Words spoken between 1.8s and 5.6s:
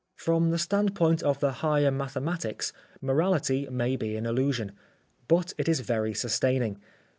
mathematics, morality may be an illusion. But